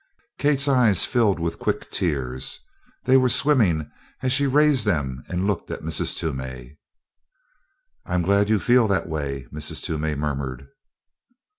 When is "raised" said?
4.47-4.83